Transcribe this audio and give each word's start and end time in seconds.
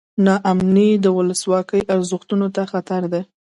نا 0.25 0.35
امني 0.51 0.89
د 1.03 1.05
ولسواکۍ 1.17 1.81
ارزښتونو 1.95 2.47
ته 2.55 2.61
خطر 2.71 3.01
دی. 3.13 3.21